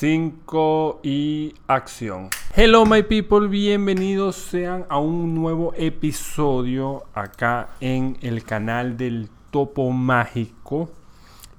5 0.00 1.00
y 1.02 1.52
acción. 1.66 2.30
Hello 2.56 2.86
my 2.86 3.02
people, 3.02 3.48
bienvenidos 3.48 4.34
sean 4.34 4.86
a 4.88 4.98
un 4.98 5.34
nuevo 5.34 5.74
episodio 5.76 7.04
acá 7.12 7.68
en 7.80 8.16
el 8.22 8.42
canal 8.42 8.96
del 8.96 9.28
Topo 9.50 9.90
Mágico. 9.90 10.88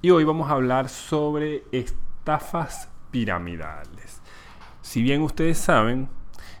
Y 0.00 0.10
hoy 0.10 0.24
vamos 0.24 0.50
a 0.50 0.54
hablar 0.54 0.88
sobre 0.88 1.62
estafas 1.70 2.88
piramidales. 3.12 4.20
Si 4.80 5.02
bien 5.02 5.22
ustedes 5.22 5.58
saben, 5.58 6.08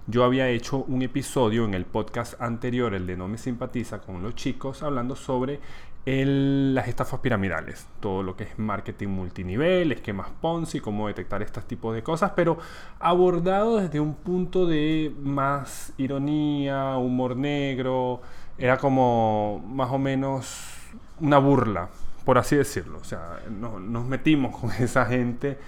yo 0.06 0.22
había 0.22 0.48
hecho 0.50 0.84
un 0.86 1.02
episodio 1.02 1.64
en 1.64 1.74
el 1.74 1.84
podcast 1.84 2.40
anterior, 2.40 2.94
el 2.94 3.08
de 3.08 3.16
No 3.16 3.26
me 3.26 3.38
simpatiza, 3.38 4.00
con 4.00 4.22
los 4.22 4.36
chicos, 4.36 4.84
hablando 4.84 5.16
sobre 5.16 5.58
las 6.04 6.88
estafas 6.88 7.20
piramidales, 7.20 7.86
todo 8.00 8.22
lo 8.22 8.34
que 8.34 8.44
es 8.44 8.58
marketing 8.58 9.08
multinivel, 9.08 9.92
esquemas 9.92 10.28
Ponzi, 10.40 10.80
cómo 10.80 11.06
detectar 11.06 11.42
estos 11.42 11.64
tipos 11.66 11.94
de 11.94 12.02
cosas, 12.02 12.32
pero 12.34 12.58
abordado 12.98 13.76
desde 13.76 14.00
un 14.00 14.14
punto 14.14 14.66
de 14.66 15.12
más 15.22 15.92
ironía, 15.98 16.96
humor 16.96 17.36
negro, 17.36 18.20
era 18.58 18.78
como 18.78 19.62
más 19.66 19.90
o 19.92 19.98
menos 19.98 20.74
una 21.20 21.38
burla, 21.38 21.88
por 22.24 22.36
así 22.36 22.56
decirlo. 22.56 22.98
O 22.98 23.04
sea, 23.04 23.40
nos 23.48 24.04
metimos 24.04 24.56
con 24.56 24.70
esa 24.78 25.06
gente 25.06 25.58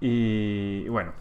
y 0.00 0.88
bueno, 0.88 1.12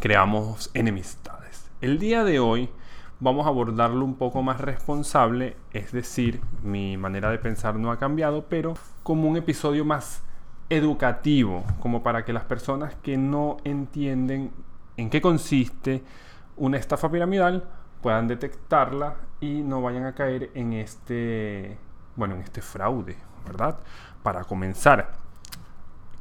creamos 0.00 0.70
enemistades. 0.74 1.70
El 1.80 1.98
día 1.98 2.22
de 2.22 2.38
hoy 2.38 2.70
vamos 3.20 3.44
a 3.46 3.50
abordarlo 3.50 4.04
un 4.04 4.14
poco 4.14 4.42
más 4.42 4.60
responsable, 4.60 5.56
es 5.72 5.92
decir, 5.92 6.40
mi 6.62 6.96
manera 6.96 7.30
de 7.30 7.38
pensar 7.38 7.76
no 7.76 7.92
ha 7.92 7.98
cambiado, 7.98 8.46
pero 8.48 8.74
como 9.02 9.28
un 9.28 9.36
episodio 9.36 9.84
más 9.84 10.22
educativo, 10.70 11.64
como 11.80 12.02
para 12.02 12.24
que 12.24 12.32
las 12.32 12.44
personas 12.44 12.94
que 12.96 13.18
no 13.18 13.58
entienden 13.64 14.50
en 14.96 15.10
qué 15.10 15.20
consiste 15.20 16.02
una 16.56 16.78
estafa 16.78 17.10
piramidal 17.10 17.64
puedan 18.00 18.26
detectarla 18.26 19.16
y 19.40 19.62
no 19.62 19.82
vayan 19.82 20.06
a 20.06 20.14
caer 20.14 20.50
en 20.54 20.72
este, 20.72 21.76
bueno, 22.16 22.36
en 22.36 22.42
este 22.42 22.62
fraude, 22.62 23.16
¿verdad? 23.46 23.78
Para 24.22 24.44
comenzar, 24.44 25.12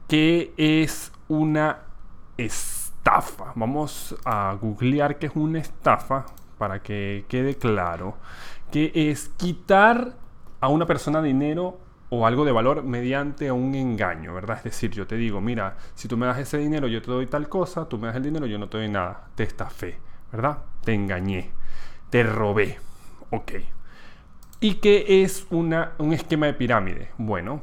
¿qué 0.08 0.54
es 0.58 1.14
una 1.30 1.80
estafa? 2.38 3.54
Vamos 3.56 4.16
a 4.26 4.58
googlear 4.60 5.18
qué 5.18 5.28
es 5.28 5.36
una 5.36 5.60
estafa 5.60 6.26
para 6.60 6.84
que 6.84 7.26
quede 7.28 7.56
claro, 7.56 8.18
que 8.72 8.92
es 8.94 9.30
quitar 9.38 10.14
a 10.62 10.68
una 10.68 10.86
persona 10.86 11.24
dinero 11.24 11.80
o 12.10 12.28
algo 12.28 12.44
de 12.44 12.52
valor 12.52 12.84
mediante 12.84 13.52
un 13.52 13.74
engaño, 13.74 14.34
¿verdad? 14.34 14.58
Es 14.58 14.64
decir, 14.66 14.92
yo 14.92 15.08
te 15.08 15.16
digo, 15.16 15.42
mira, 15.42 15.78
si 15.96 16.08
tú 16.08 16.18
me 16.18 16.26
das 16.26 16.38
ese 16.38 16.58
dinero, 16.58 16.88
yo 16.88 17.02
te 17.02 17.10
doy 17.10 17.28
tal 17.28 17.48
cosa, 17.50 17.88
tú 17.88 17.98
me 17.98 18.08
das 18.08 18.18
el 18.18 18.24
dinero, 18.24 18.46
yo 18.46 18.60
no 18.60 18.68
te 18.68 18.78
doy 18.78 18.90
nada, 18.90 19.28
te 19.36 19.44
estafé, 19.44 19.98
¿verdad? 20.32 20.60
Te 20.84 20.94
engañé, 20.94 21.52
te 22.10 22.24
robé, 22.24 22.78
ok. 23.30 23.52
¿Y 24.60 24.76
qué 24.76 25.24
es 25.24 25.48
una, 25.52 25.94
un 26.00 26.12
esquema 26.12 26.48
de 26.48 26.54
pirámide? 26.54 27.10
Bueno, 27.18 27.62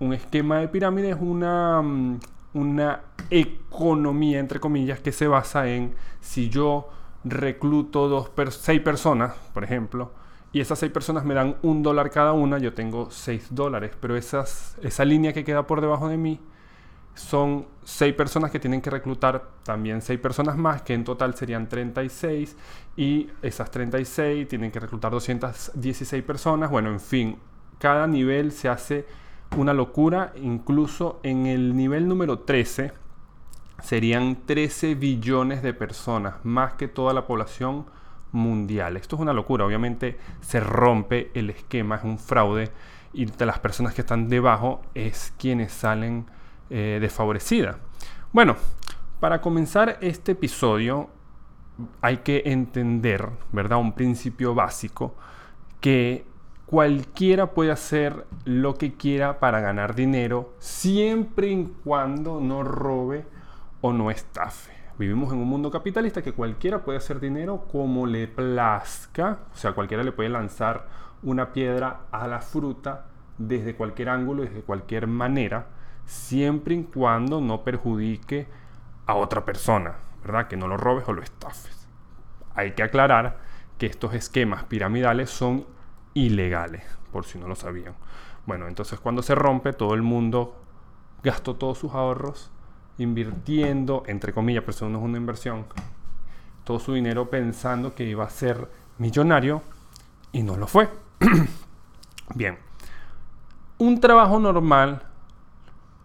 un 0.00 0.12
esquema 0.12 0.58
de 0.58 0.68
pirámide 0.68 1.10
es 1.10 1.16
una, 1.20 1.80
mm, 1.80 2.18
una 2.54 3.00
economía, 3.30 4.40
entre 4.40 4.60
comillas, 4.60 5.00
que 5.00 5.12
se 5.12 5.28
basa 5.28 5.68
en 5.68 5.94
si 6.20 6.48
yo 6.48 6.88
recluto 7.24 8.08
dos 8.08 8.30
seis 8.50 8.80
personas, 8.80 9.34
por 9.52 9.64
ejemplo, 9.64 10.12
y 10.52 10.60
esas 10.60 10.78
seis 10.78 10.92
personas 10.92 11.24
me 11.24 11.34
dan 11.34 11.56
un 11.62 11.82
dólar 11.82 12.10
cada 12.10 12.32
una, 12.32 12.58
yo 12.58 12.74
tengo 12.74 13.10
seis 13.10 13.48
dólares, 13.50 13.92
pero 14.00 14.16
esas, 14.16 14.76
esa 14.82 15.04
línea 15.04 15.32
que 15.32 15.44
queda 15.44 15.66
por 15.66 15.80
debajo 15.80 16.08
de 16.08 16.16
mí 16.16 16.40
son 17.14 17.66
seis 17.84 18.14
personas 18.14 18.50
que 18.50 18.58
tienen 18.58 18.80
que 18.80 18.90
reclutar 18.90 19.50
también 19.62 20.02
seis 20.02 20.20
personas 20.20 20.56
más, 20.56 20.82
que 20.82 20.94
en 20.94 21.04
total 21.04 21.34
serían 21.34 21.68
36, 21.68 22.56
y 22.96 23.28
esas 23.42 23.70
36 23.70 24.48
tienen 24.48 24.70
que 24.70 24.80
reclutar 24.80 25.10
216 25.12 26.22
personas, 26.22 26.70
bueno, 26.70 26.90
en 26.90 27.00
fin, 27.00 27.38
cada 27.78 28.06
nivel 28.06 28.52
se 28.52 28.68
hace 28.68 29.06
una 29.56 29.72
locura, 29.72 30.32
incluso 30.36 31.20
en 31.22 31.46
el 31.46 31.76
nivel 31.76 32.08
número 32.08 32.40
13, 32.40 32.92
serían 33.82 34.46
13 34.46 34.94
billones 34.94 35.62
de 35.62 35.74
personas, 35.74 36.36
más 36.44 36.74
que 36.74 36.88
toda 36.88 37.12
la 37.12 37.26
población 37.26 37.86
mundial. 38.32 38.96
Esto 38.96 39.16
es 39.16 39.22
una 39.22 39.32
locura, 39.32 39.64
obviamente 39.64 40.18
se 40.40 40.60
rompe 40.60 41.30
el 41.34 41.50
esquema, 41.50 41.96
es 41.96 42.04
un 42.04 42.18
fraude 42.18 42.70
y 43.12 43.26
las 43.44 43.60
personas 43.60 43.94
que 43.94 44.00
están 44.00 44.28
debajo 44.28 44.82
es 44.94 45.32
quienes 45.38 45.72
salen 45.72 46.26
eh, 46.68 46.98
desfavorecidas. 47.00 47.76
Bueno, 48.32 48.56
para 49.20 49.40
comenzar 49.40 49.98
este 50.00 50.32
episodio 50.32 51.08
hay 52.00 52.18
que 52.18 52.42
entender, 52.46 53.28
¿verdad? 53.52 53.78
Un 53.78 53.92
principio 53.92 54.54
básico 54.54 55.14
que 55.80 56.24
cualquiera 56.66 57.50
puede 57.50 57.70
hacer 57.70 58.26
lo 58.44 58.74
que 58.74 58.94
quiera 58.94 59.38
para 59.38 59.60
ganar 59.60 59.94
dinero 59.94 60.54
siempre 60.58 61.48
y 61.48 61.72
cuando 61.84 62.40
no 62.40 62.64
robe 62.64 63.26
o 63.84 63.92
no 63.92 64.10
estafe. 64.10 64.72
Vivimos 64.98 65.30
en 65.30 65.40
un 65.40 65.48
mundo 65.48 65.70
capitalista 65.70 66.22
que 66.22 66.32
cualquiera 66.32 66.82
puede 66.82 66.96
hacer 66.96 67.20
dinero 67.20 67.66
como 67.70 68.06
le 68.06 68.26
plazca, 68.26 69.40
o 69.52 69.56
sea, 69.58 69.72
cualquiera 69.72 70.02
le 70.02 70.10
puede 70.10 70.30
lanzar 70.30 70.88
una 71.22 71.52
piedra 71.52 72.06
a 72.10 72.26
la 72.26 72.40
fruta 72.40 73.08
desde 73.36 73.76
cualquier 73.76 74.08
ángulo, 74.08 74.42
desde 74.42 74.62
cualquier 74.62 75.06
manera, 75.06 75.66
siempre 76.06 76.76
y 76.76 76.84
cuando 76.84 77.42
no 77.42 77.62
perjudique 77.62 78.48
a 79.04 79.16
otra 79.16 79.44
persona, 79.44 79.96
¿verdad? 80.22 80.48
Que 80.48 80.56
no 80.56 80.66
lo 80.66 80.78
robes 80.78 81.06
o 81.06 81.12
lo 81.12 81.20
estafes. 81.20 81.86
Hay 82.54 82.72
que 82.72 82.84
aclarar 82.84 83.36
que 83.76 83.84
estos 83.84 84.14
esquemas 84.14 84.64
piramidales 84.64 85.28
son 85.28 85.66
ilegales, 86.14 86.84
por 87.12 87.26
si 87.26 87.38
no 87.38 87.48
lo 87.48 87.54
sabían. 87.54 87.96
Bueno, 88.46 88.66
entonces 88.66 88.98
cuando 88.98 89.20
se 89.20 89.34
rompe, 89.34 89.74
todo 89.74 89.92
el 89.92 90.00
mundo 90.00 90.56
gastó 91.22 91.56
todos 91.56 91.76
sus 91.76 91.92
ahorros 91.92 92.50
invirtiendo, 92.98 94.02
entre 94.06 94.32
comillas, 94.32 94.62
pero 94.62 94.76
eso 94.76 94.88
no 94.88 94.98
es 94.98 95.04
una 95.04 95.18
inversión, 95.18 95.66
todo 96.64 96.78
su 96.78 96.94
dinero 96.94 97.28
pensando 97.28 97.94
que 97.94 98.04
iba 98.04 98.24
a 98.24 98.30
ser 98.30 98.68
millonario 98.98 99.62
y 100.32 100.42
no 100.42 100.56
lo 100.56 100.66
fue. 100.66 100.88
Bien, 102.34 102.58
un 103.78 104.00
trabajo 104.00 104.38
normal 104.38 105.02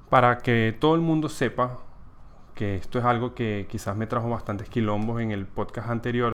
para 0.09 0.39
que 0.39 0.75
todo 0.79 0.95
el 0.95 1.01
mundo 1.01 1.29
sepa 1.29 1.79
que 2.55 2.75
esto 2.75 3.00
es 3.00 3.06
algo 3.06 3.33
que 3.33 3.67
quizás 3.69 3.95
me 3.95 4.07
trajo 4.07 4.29
bastantes 4.29 4.69
quilombos 4.69 5.21
en 5.21 5.31
el 5.31 5.45
podcast 5.45 5.89
anterior 5.89 6.33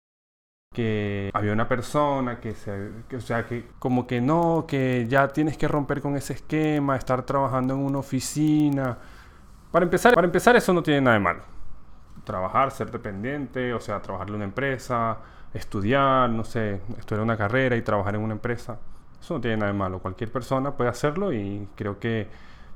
que 0.74 1.32
había 1.34 1.52
una 1.52 1.68
persona 1.68 2.40
que, 2.40 2.54
se, 2.54 2.92
o 3.16 3.22
sea, 3.22 3.46
que 3.46 3.66
como 3.80 4.06
que 4.06 4.22
no, 4.22 4.66
que 4.68 5.08
ya 5.10 5.28
tienes 5.30 5.58
que 5.58 5.68
romper 5.68 6.02
con 6.02 6.16
ese 6.16 6.34
esquema, 6.34 6.96
estar 6.96 7.26
trabajando 7.26 7.74
en 7.74 7.82
una 7.82 8.00
oficina, 8.00 8.98
para 9.72 9.84
empezar, 9.86 10.14
para 10.14 10.26
empezar, 10.26 10.56
eso 10.56 10.74
no 10.74 10.82
tiene 10.84 11.02
nada 11.02 11.16
de 11.16 11.24
malo. 11.24 11.42
Trabajar, 12.24 12.72
ser 12.72 12.92
dependiente, 12.92 13.74
o 13.74 13.80
sea, 13.80 14.02
trabajar 14.02 14.30
en 14.30 14.36
una 14.36 14.46
empresa, 14.46 15.18
estudiar, 15.54 16.30
no 16.30 16.44
sé, 16.44 16.82
estudiar 16.98 17.24
una 17.24 17.38
carrera 17.38 17.76
y 17.76 17.82
trabajar 17.82 18.16
en 18.16 18.22
una 18.22 18.34
empresa. 18.34 18.78
Eso 19.20 19.36
no 19.36 19.42
tiene 19.42 19.58
nada 19.58 19.72
de 19.72 19.78
malo. 19.78 20.00
Cualquier 20.00 20.32
persona 20.32 20.72
puede 20.72 20.90
hacerlo 20.90 21.34
y 21.34 21.68
creo 21.76 22.00
que 22.00 22.28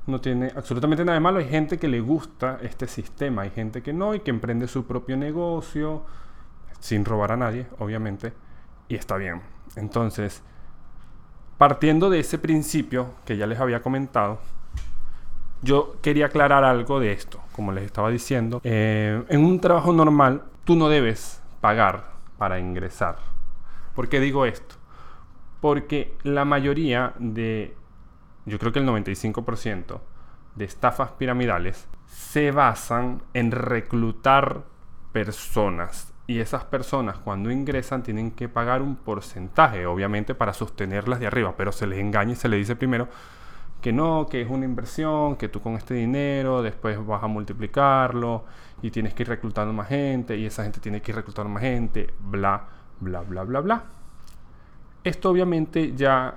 no 0.06 0.20
tiene 0.20 0.52
absolutamente 0.54 1.04
nada 1.04 1.14
de 1.14 1.20
malo. 1.20 1.38
Hay 1.38 1.48
gente 1.48 1.78
que 1.78 1.88
le 1.88 2.00
gusta 2.00 2.58
este 2.62 2.86
sistema, 2.86 3.42
hay 3.42 3.50
gente 3.50 3.82
que 3.82 3.92
no 3.92 4.14
y 4.14 4.20
que 4.20 4.30
emprende 4.30 4.68
su 4.68 4.86
propio 4.86 5.16
negocio 5.16 6.02
sin 6.80 7.04
robar 7.04 7.32
a 7.32 7.36
nadie, 7.36 7.66
obviamente, 7.78 8.32
y 8.88 8.96
está 8.96 9.16
bien. 9.16 9.40
Entonces, 9.76 10.42
partiendo 11.56 12.10
de 12.10 12.20
ese 12.20 12.38
principio 12.38 13.14
que 13.24 13.36
ya 13.36 13.46
les 13.46 13.58
había 13.58 13.80
comentado, 13.80 14.38
yo 15.64 15.96
quería 16.02 16.26
aclarar 16.26 16.62
algo 16.62 17.00
de 17.00 17.12
esto, 17.12 17.40
como 17.52 17.72
les 17.72 17.84
estaba 17.84 18.10
diciendo. 18.10 18.60
Eh, 18.64 19.24
en 19.28 19.44
un 19.44 19.60
trabajo 19.60 19.92
normal, 19.92 20.42
tú 20.64 20.76
no 20.76 20.88
debes 20.88 21.42
pagar 21.60 22.12
para 22.38 22.58
ingresar. 22.58 23.16
¿Por 23.94 24.08
qué 24.08 24.20
digo 24.20 24.44
esto? 24.44 24.74
Porque 25.60 26.16
la 26.22 26.44
mayoría 26.44 27.14
de, 27.18 27.74
yo 28.44 28.58
creo 28.58 28.72
que 28.72 28.80
el 28.80 28.86
95% 28.86 30.00
de 30.54 30.64
estafas 30.64 31.12
piramidales 31.12 31.88
se 32.06 32.50
basan 32.50 33.22
en 33.32 33.50
reclutar 33.50 34.64
personas. 35.12 36.12
Y 36.26 36.40
esas 36.40 36.64
personas 36.64 37.18
cuando 37.18 37.50
ingresan 37.50 38.02
tienen 38.02 38.30
que 38.30 38.48
pagar 38.48 38.82
un 38.82 38.96
porcentaje, 38.96 39.86
obviamente 39.86 40.34
para 40.34 40.52
sostenerlas 40.52 41.20
de 41.20 41.26
arriba, 41.26 41.54
pero 41.56 41.72
se 41.72 41.86
les 41.86 41.98
engaña 41.98 42.32
y 42.32 42.36
se 42.36 42.48
les 42.48 42.60
dice 42.60 42.76
primero, 42.76 43.08
que 43.84 43.92
no, 43.92 44.26
que 44.30 44.40
es 44.40 44.48
una 44.48 44.64
inversión, 44.64 45.36
que 45.36 45.50
tú 45.50 45.60
con 45.60 45.74
este 45.74 45.92
dinero 45.92 46.62
después 46.62 46.96
vas 47.06 47.22
a 47.22 47.26
multiplicarlo 47.26 48.46
y 48.80 48.90
tienes 48.90 49.12
que 49.12 49.24
ir 49.24 49.28
reclutando 49.28 49.74
más 49.74 49.88
gente 49.88 50.38
y 50.38 50.46
esa 50.46 50.62
gente 50.62 50.80
tiene 50.80 51.02
que 51.02 51.12
ir 51.12 51.16
reclutando 51.16 51.50
más 51.50 51.62
gente, 51.62 52.14
bla, 52.18 52.64
bla, 53.00 53.20
bla, 53.20 53.42
bla, 53.42 53.60
bla. 53.60 53.84
Esto 55.04 55.28
obviamente 55.28 55.94
ya 55.94 56.34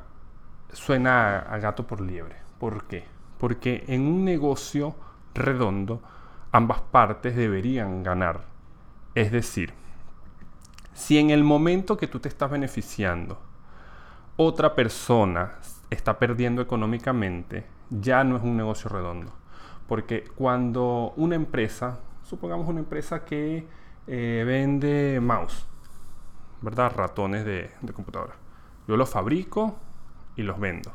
suena 0.73 1.39
a 1.39 1.57
gato 1.59 1.87
por 1.87 2.01
liebre. 2.01 2.35
¿Por 2.59 2.83
qué? 2.83 3.05
Porque 3.37 3.85
en 3.87 4.01
un 4.01 4.25
negocio 4.25 4.93
redondo 5.33 6.01
ambas 6.51 6.81
partes 6.81 7.37
deberían 7.37 8.03
ganar. 8.03 8.41
Es 9.15 9.31
decir, 9.31 9.73
si 10.91 11.17
en 11.17 11.29
el 11.29 11.45
momento 11.45 11.95
que 11.95 12.07
tú 12.07 12.19
te 12.19 12.27
estás 12.27 12.51
beneficiando, 12.51 13.39
otra 14.35 14.75
persona 14.75 15.53
está 15.89 16.19
perdiendo 16.19 16.61
económicamente, 16.61 17.65
ya 17.89 18.23
no 18.23 18.37
es 18.37 18.43
un 18.43 18.57
negocio 18.57 18.89
redondo. 18.89 19.31
Porque 19.87 20.25
cuando 20.35 21.13
una 21.15 21.35
empresa, 21.35 21.99
supongamos 22.23 22.67
una 22.67 22.79
empresa 22.79 23.23
que 23.23 23.65
eh, 24.07 24.43
vende 24.45 25.19
mouse, 25.21 25.65
¿verdad? 26.61 26.91
Ratones 26.95 27.45
de, 27.45 27.71
de 27.81 27.93
computadora. 27.93 28.35
Yo 28.87 28.97
los 28.97 29.09
fabrico 29.09 29.77
y 30.35 30.43
los 30.43 30.59
vendo, 30.59 30.91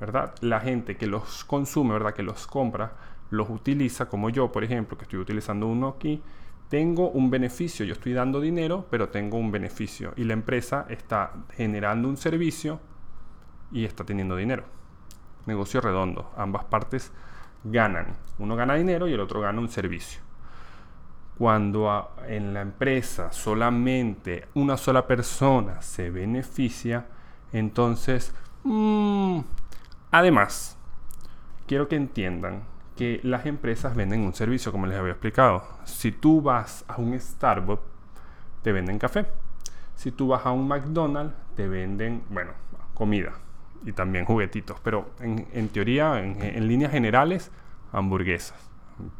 ¿verdad? 0.00 0.34
La 0.40 0.60
gente 0.60 0.96
que 0.96 1.06
los 1.06 1.44
consume, 1.44 1.92
¿verdad? 1.92 2.14
Que 2.14 2.22
los 2.22 2.46
compra, 2.46 2.92
los 3.30 3.48
utiliza, 3.48 4.06
como 4.06 4.30
yo, 4.30 4.52
por 4.52 4.64
ejemplo, 4.64 4.96
que 4.98 5.04
estoy 5.04 5.18
utilizando 5.18 5.66
uno 5.66 5.88
aquí, 5.88 6.22
tengo 6.68 7.10
un 7.10 7.30
beneficio, 7.30 7.84
yo 7.84 7.92
estoy 7.92 8.12
dando 8.12 8.40
dinero, 8.40 8.86
pero 8.90 9.08
tengo 9.08 9.38
un 9.38 9.50
beneficio. 9.50 10.12
Y 10.16 10.24
la 10.24 10.32
empresa 10.32 10.86
está 10.88 11.32
generando 11.52 12.08
un 12.08 12.16
servicio 12.16 12.80
y 13.72 13.84
está 13.84 14.04
teniendo 14.04 14.36
dinero. 14.36 14.64
Negocio 15.46 15.80
redondo, 15.80 16.32
ambas 16.36 16.64
partes 16.64 17.12
ganan. 17.64 18.16
Uno 18.38 18.56
gana 18.56 18.74
dinero 18.74 19.08
y 19.08 19.12
el 19.12 19.20
otro 19.20 19.40
gana 19.40 19.60
un 19.60 19.68
servicio. 19.68 20.20
Cuando 21.38 22.14
en 22.28 22.54
la 22.54 22.60
empresa 22.60 23.32
solamente 23.32 24.46
una 24.54 24.76
sola 24.76 25.06
persona 25.06 25.82
se 25.82 26.10
beneficia, 26.10 27.06
entonces, 27.52 28.34
mm, 28.62 29.40
además, 30.12 30.76
quiero 31.66 31.88
que 31.88 31.96
entiendan 31.96 32.62
que 32.96 33.20
las 33.24 33.46
empresas 33.46 33.96
venden 33.96 34.20
un 34.20 34.34
servicio, 34.34 34.70
como 34.70 34.86
les 34.86 34.96
había 34.96 35.12
explicado. 35.12 35.64
Si 35.84 36.12
tú 36.12 36.40
vas 36.40 36.84
a 36.86 37.00
un 37.00 37.18
Starbucks, 37.18 37.82
te 38.62 38.72
venden 38.72 38.98
café. 38.98 39.26
Si 39.96 40.12
tú 40.12 40.28
vas 40.28 40.46
a 40.46 40.52
un 40.52 40.68
McDonald's, 40.68 41.34
te 41.56 41.66
venden, 41.68 42.22
bueno, 42.30 42.52
comida 42.94 43.32
y 43.84 43.92
también 43.92 44.24
juguetitos. 44.24 44.78
Pero 44.80 45.10
en, 45.20 45.68
teoría, 45.68 46.18
en 46.20 46.68
líneas 46.68 46.92
generales, 46.92 47.50
hamburguesas, 47.92 48.58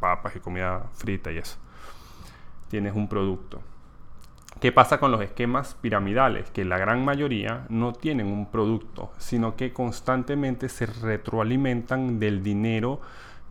papas 0.01 0.37
y 0.37 0.41
comida 0.41 0.87
frita 0.93 1.33
y 1.33 1.39
eso. 1.39 1.57
Tienes 2.69 2.95
un 2.95 3.09
producto. 3.09 3.61
¿Qué 4.61 4.73
pasa 4.73 4.99
con 4.99 5.11
los 5.11 5.21
esquemas 5.21 5.77
piramidales? 5.81 6.51
Que 6.51 6.65
la 6.65 6.79
gran 6.79 7.05
mayoría 7.05 7.67
no 7.69 7.93
tienen 7.93 8.29
un 8.29 8.51
producto, 8.51 9.13
sino 9.19 9.57
que 9.57 9.73
constantemente 9.73 10.69
se 10.69 10.87
retroalimentan 10.87 12.19
del 12.19 12.43
dinero 12.43 13.01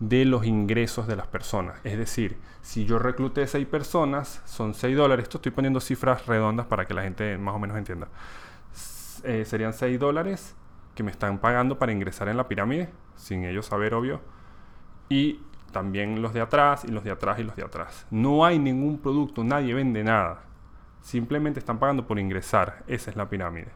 de 0.00 0.24
los 0.24 0.44
ingresos 0.44 1.06
de 1.06 1.16
las 1.16 1.26
personas. 1.26 1.78
Es 1.84 1.96
decir, 1.98 2.38
si 2.62 2.84
yo 2.84 2.98
recluté 2.98 3.46
6 3.46 3.66
personas, 3.66 4.42
son 4.44 4.74
6 4.74 4.96
dólares. 4.96 5.24
Esto 5.24 5.38
estoy 5.38 5.52
poniendo 5.52 5.80
cifras 5.80 6.26
redondas 6.26 6.66
para 6.66 6.86
que 6.86 6.94
la 6.94 7.02
gente 7.02 7.38
más 7.38 7.54
o 7.54 7.58
menos 7.58 7.76
entienda. 7.76 8.08
Eh, 9.22 9.44
serían 9.44 9.72
6 9.72 9.98
dólares 10.00 10.54
que 10.94 11.02
me 11.02 11.10
están 11.10 11.38
pagando 11.38 11.78
para 11.78 11.92
ingresar 11.92 12.28
en 12.28 12.36
la 12.36 12.48
pirámide, 12.48 12.90
sin 13.16 13.44
ellos 13.44 13.66
saber, 13.66 13.94
obvio. 13.94 14.20
Y 15.08 15.40
también 15.72 16.22
los 16.22 16.32
de 16.32 16.40
atrás, 16.40 16.84
y 16.84 16.88
los 16.88 17.04
de 17.04 17.10
atrás, 17.10 17.38
y 17.38 17.42
los 17.42 17.56
de 17.56 17.64
atrás. 17.64 18.06
No 18.10 18.44
hay 18.44 18.58
ningún 18.58 18.98
producto, 18.98 19.44
nadie 19.44 19.74
vende 19.74 20.02
nada. 20.04 20.44
Simplemente 21.02 21.58
están 21.58 21.78
pagando 21.78 22.06
por 22.06 22.18
ingresar. 22.18 22.82
Esa 22.86 23.10
es 23.10 23.16
la 23.16 23.28
pirámide. 23.28 23.68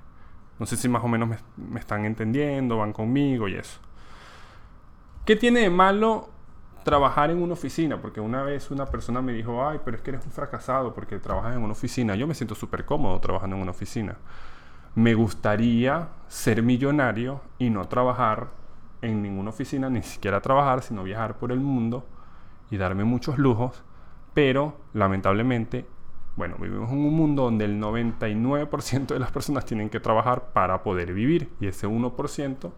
No 0.58 0.66
sé 0.66 0.76
si 0.76 0.88
más 0.88 1.04
o 1.04 1.08
menos 1.08 1.28
me, 1.56 1.78
están 1.78 2.04
entendiendo, 2.04 2.78
van 2.78 2.92
conmigo 2.92 3.48
y 3.48 3.54
eso. 3.54 3.78
¿Qué 5.24 5.36
tiene 5.36 5.60
de 5.60 5.70
malo 5.70 6.30
trabajar 6.84 7.30
en 7.30 7.42
una 7.42 7.52
oficina? 7.52 8.00
Porque 8.00 8.20
una 8.20 8.42
vez 8.42 8.70
una 8.70 8.86
persona 8.86 9.20
me 9.20 9.32
dijo, 9.32 9.66
ay, 9.66 9.78
pero 9.84 9.96
es 9.96 10.02
que 10.02 10.10
eres 10.10 10.24
un 10.24 10.32
fracasado 10.32 10.94
porque 10.94 11.18
trabajas 11.18 11.54
en 11.54 11.62
una 11.62 11.72
oficina. 11.72 12.14
Yo 12.16 12.26
me 12.26 12.34
siento 12.34 12.54
súper 12.54 12.84
cómodo 12.84 13.20
trabajando 13.20 13.56
en 13.56 13.62
una 13.62 13.72
oficina. 13.72 14.16
Me 14.98 15.14
gustaría 15.14 16.08
ser 16.26 16.60
millonario 16.64 17.40
y 17.56 17.70
no 17.70 17.86
trabajar 17.86 18.48
en 19.00 19.22
ninguna 19.22 19.50
oficina, 19.50 19.88
ni 19.88 20.02
siquiera 20.02 20.40
trabajar, 20.40 20.82
sino 20.82 21.04
viajar 21.04 21.38
por 21.38 21.52
el 21.52 21.60
mundo 21.60 22.04
y 22.68 22.78
darme 22.78 23.04
muchos 23.04 23.38
lujos. 23.38 23.84
Pero 24.34 24.76
lamentablemente, 24.94 25.86
bueno, 26.34 26.56
vivimos 26.58 26.90
en 26.90 26.98
un 26.98 27.14
mundo 27.14 27.44
donde 27.44 27.66
el 27.66 27.80
99% 27.80 29.06
de 29.06 29.20
las 29.20 29.30
personas 29.30 29.64
tienen 29.64 29.88
que 29.88 30.00
trabajar 30.00 30.52
para 30.52 30.82
poder 30.82 31.12
vivir 31.14 31.52
y 31.60 31.68
ese 31.68 31.86
1% 31.86 32.72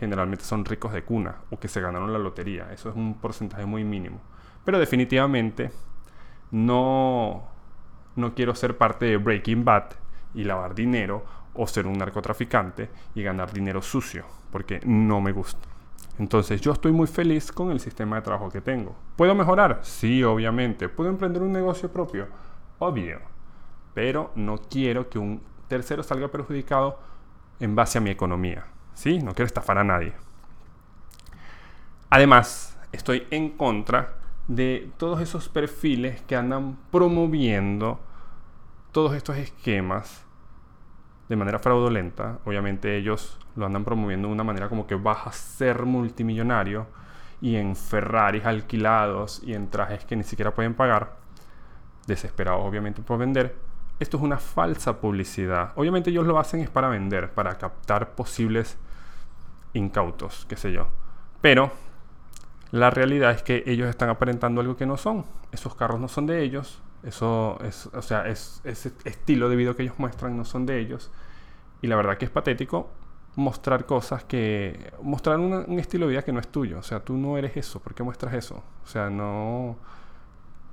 generalmente 0.00 0.42
son 0.42 0.64
ricos 0.64 0.92
de 0.92 1.04
cuna 1.04 1.36
o 1.52 1.60
que 1.60 1.68
se 1.68 1.80
ganaron 1.80 2.12
la 2.12 2.18
lotería. 2.18 2.72
Eso 2.72 2.88
es 2.88 2.96
un 2.96 3.14
porcentaje 3.14 3.64
muy 3.64 3.84
mínimo. 3.84 4.18
Pero 4.64 4.80
definitivamente 4.80 5.70
no, 6.50 7.44
no 8.16 8.34
quiero 8.34 8.56
ser 8.56 8.76
parte 8.76 9.06
de 9.06 9.18
Breaking 9.18 9.64
Bad 9.64 9.84
y 10.34 10.42
lavar 10.42 10.74
dinero 10.74 11.43
o 11.54 11.66
ser 11.66 11.86
un 11.86 11.98
narcotraficante 11.98 12.90
y 13.14 13.22
ganar 13.22 13.52
dinero 13.52 13.80
sucio, 13.80 14.24
porque 14.50 14.80
no 14.84 15.20
me 15.20 15.32
gusta. 15.32 15.68
Entonces 16.18 16.60
yo 16.60 16.72
estoy 16.72 16.92
muy 16.92 17.06
feliz 17.06 17.50
con 17.50 17.70
el 17.70 17.80
sistema 17.80 18.16
de 18.16 18.22
trabajo 18.22 18.50
que 18.50 18.60
tengo. 18.60 18.94
¿Puedo 19.16 19.34
mejorar? 19.34 19.80
Sí, 19.82 20.22
obviamente. 20.22 20.88
¿Puedo 20.88 21.10
emprender 21.10 21.42
un 21.42 21.52
negocio 21.52 21.90
propio? 21.90 22.28
Obvio. 22.78 23.20
Pero 23.94 24.30
no 24.36 24.58
quiero 24.58 25.08
que 25.08 25.18
un 25.18 25.40
tercero 25.66 26.02
salga 26.02 26.28
perjudicado 26.28 26.98
en 27.58 27.74
base 27.74 27.98
a 27.98 28.00
mi 28.00 28.10
economía. 28.10 28.66
¿sí? 28.94 29.18
No 29.18 29.34
quiero 29.34 29.46
estafar 29.46 29.78
a 29.78 29.84
nadie. 29.84 30.12
Además, 32.10 32.78
estoy 32.92 33.26
en 33.30 33.50
contra 33.50 34.14
de 34.46 34.90
todos 34.96 35.20
esos 35.20 35.48
perfiles 35.48 36.22
que 36.22 36.36
andan 36.36 36.78
promoviendo 36.90 37.98
todos 38.92 39.14
estos 39.14 39.36
esquemas 39.36 40.24
de 41.28 41.36
manera 41.36 41.58
fraudulenta. 41.58 42.38
Obviamente 42.44 42.96
ellos 42.96 43.38
lo 43.56 43.66
andan 43.66 43.84
promoviendo 43.84 44.28
de 44.28 44.34
una 44.34 44.44
manera 44.44 44.68
como 44.68 44.86
que 44.86 44.94
vas 44.94 45.26
a 45.26 45.32
ser 45.32 45.84
multimillonario 45.84 46.86
y 47.40 47.56
en 47.56 47.76
Ferraris 47.76 48.44
alquilados 48.44 49.42
y 49.44 49.54
en 49.54 49.68
trajes 49.68 50.04
que 50.04 50.16
ni 50.16 50.24
siquiera 50.24 50.54
pueden 50.54 50.74
pagar, 50.74 51.16
desesperados 52.06 52.64
obviamente 52.64 53.02
por 53.02 53.18
vender. 53.18 53.56
Esto 54.00 54.16
es 54.16 54.22
una 54.22 54.38
falsa 54.38 55.00
publicidad. 55.00 55.72
Obviamente 55.76 56.10
ellos 56.10 56.26
lo 56.26 56.38
hacen 56.38 56.60
es 56.60 56.70
para 56.70 56.88
vender, 56.88 57.30
para 57.30 57.56
captar 57.56 58.14
posibles 58.14 58.76
incautos, 59.72 60.46
qué 60.48 60.56
sé 60.56 60.72
yo. 60.72 60.88
Pero 61.40 61.70
la 62.70 62.90
realidad 62.90 63.30
es 63.30 63.42
que 63.42 63.62
ellos 63.66 63.88
están 63.88 64.08
aparentando 64.08 64.60
algo 64.60 64.76
que 64.76 64.86
no 64.86 64.96
son. 64.96 65.24
Esos 65.52 65.74
carros 65.76 66.00
no 66.00 66.08
son 66.08 66.26
de 66.26 66.42
ellos. 66.42 66.82
Eso 67.04 67.58
es, 67.62 67.86
o 67.92 68.02
sea, 68.02 68.26
es, 68.28 68.60
ese 68.64 68.92
estilo 69.04 69.48
de 69.48 69.56
vida 69.56 69.74
que 69.74 69.82
ellos 69.82 69.98
muestran 69.98 70.36
no 70.36 70.44
son 70.44 70.66
de 70.66 70.78
ellos. 70.80 71.10
Y 71.82 71.86
la 71.86 71.96
verdad 71.96 72.16
que 72.16 72.24
es 72.24 72.30
patético 72.30 72.90
mostrar 73.36 73.86
cosas 73.86 74.24
que... 74.24 74.92
Mostrar 75.02 75.38
un 75.38 75.78
estilo 75.78 76.06
de 76.06 76.12
vida 76.12 76.22
que 76.22 76.32
no 76.32 76.40
es 76.40 76.48
tuyo. 76.48 76.78
O 76.78 76.82
sea, 76.82 77.00
tú 77.00 77.16
no 77.16 77.36
eres 77.36 77.56
eso. 77.56 77.80
¿Por 77.80 77.94
qué 77.94 78.02
muestras 78.02 78.34
eso? 78.34 78.62
O 78.84 78.86
sea, 78.86 79.10
no... 79.10 79.76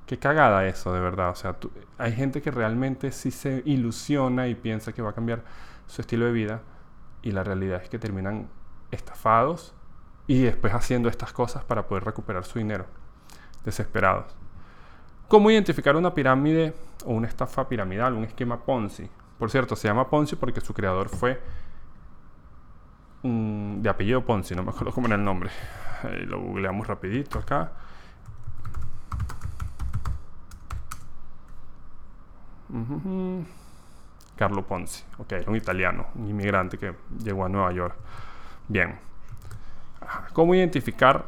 Qué 0.06 0.18
cagada 0.18 0.66
eso, 0.66 0.92
de 0.92 1.00
verdad. 1.00 1.30
O 1.30 1.34
sea, 1.34 1.56
hay 1.98 2.12
gente 2.12 2.42
que 2.42 2.50
realmente 2.50 3.12
sí 3.12 3.30
se 3.30 3.62
ilusiona 3.64 4.48
y 4.48 4.54
piensa 4.54 4.92
que 4.92 5.02
va 5.02 5.10
a 5.10 5.14
cambiar 5.14 5.42
su 5.86 6.00
estilo 6.00 6.26
de 6.26 6.32
vida. 6.32 6.62
Y 7.22 7.32
la 7.32 7.44
realidad 7.44 7.82
es 7.82 7.88
que 7.88 7.98
terminan 7.98 8.48
estafados 8.90 9.74
y 10.26 10.42
después 10.42 10.72
haciendo 10.74 11.08
estas 11.08 11.32
cosas 11.32 11.64
para 11.64 11.86
poder 11.86 12.04
recuperar 12.04 12.44
su 12.44 12.58
dinero. 12.58 12.86
Desesperados. 13.64 14.41
¿Cómo 15.32 15.50
identificar 15.50 15.96
una 15.96 16.12
pirámide 16.12 16.74
o 17.06 17.14
una 17.14 17.26
estafa 17.26 17.66
piramidal, 17.66 18.12
un 18.12 18.24
esquema 18.24 18.58
Ponzi? 18.58 19.08
Por 19.38 19.50
cierto, 19.50 19.74
se 19.76 19.88
llama 19.88 20.10
Ponzi 20.10 20.36
porque 20.36 20.60
su 20.60 20.74
creador 20.74 21.08
fue 21.08 21.40
de 23.22 23.88
apellido 23.88 24.22
Ponzi, 24.26 24.54
no 24.54 24.62
me 24.62 24.72
acuerdo 24.72 24.92
cómo 24.92 25.06
era 25.06 25.16
el 25.16 25.24
nombre. 25.24 25.48
lo 26.26 26.38
googleamos 26.38 26.86
rapidito 26.86 27.38
acá. 27.38 27.72
Carlo 34.36 34.66
Ponzi, 34.66 35.02
ok, 35.16 35.32
un 35.46 35.56
italiano, 35.56 36.08
un 36.14 36.28
inmigrante 36.28 36.76
que 36.76 36.94
llegó 37.24 37.46
a 37.46 37.48
Nueva 37.48 37.72
York. 37.72 37.96
Bien. 38.68 38.98
¿Cómo 40.34 40.54
identificar 40.54 41.24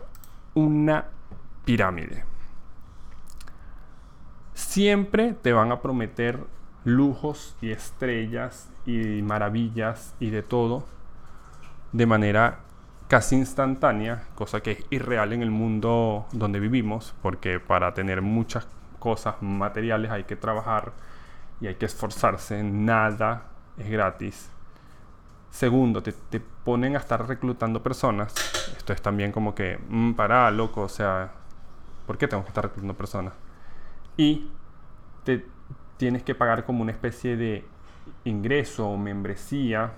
una 0.53 1.07
pirámide? 1.65 2.34
Siempre 4.75 5.35
te 5.35 5.53
van 5.53 5.71
a 5.71 5.81
prometer 5.81 6.41
lujos 6.83 7.57
y 7.61 7.71
estrellas 7.71 8.69
y 8.85 9.23
maravillas 9.23 10.17
y 10.19 10.31
de 10.31 10.43
todo 10.43 10.85
de 11.93 12.07
manera 12.07 12.59
casi 13.07 13.37
instantánea, 13.37 14.25
cosa 14.35 14.65
que 14.65 14.73
es 14.73 14.85
irreal 14.91 15.33
en 15.33 15.43
el 15.43 15.53
mundo 15.53 16.27
donde 16.33 16.59
vivimos, 16.59 17.15
porque 17.23 17.61
para 17.61 17.95
tener 17.95 18.21
muchas 18.21 18.67
cosas 18.99 19.37
materiales 19.41 20.11
hay 20.11 20.25
que 20.25 20.35
trabajar 20.35 20.91
y 21.61 21.69
hay 21.69 21.77
que 21.77 21.87
esforzarse, 21.87 22.65
nada 22.65 23.45
es 23.79 23.89
gratis 23.89 24.51
Segundo, 25.51 26.03
te, 26.03 26.41
ponen 26.65 26.97
a 26.97 26.99
estar 26.99 27.29
reclutando 27.29 27.81
personas. 27.81 28.35
Esto 28.77 28.93
es 28.93 29.01
también 29.01 29.31
como 29.31 29.55
que, 29.55 29.79
mm, 29.89 30.15
para, 30.15 30.51
loco, 30.51 30.81
o 30.81 30.89
sea, 30.89 31.31
¿Por 32.09 32.19
qué 32.19 32.27
tengo 32.27 32.43
que 32.43 32.49
estar 32.49 32.65
reclutando 32.65 32.95
personas? 32.95 33.35
Y 34.17 34.51
te 35.25 35.47
tienes 35.97 36.23
que 36.23 36.35
pagar 36.35 36.65
como 36.65 36.83
una 36.83 36.93
especie 36.93 37.37
de 37.37 37.65
ingreso 38.25 38.89
o 38.89 38.97
membresía. 38.97 39.93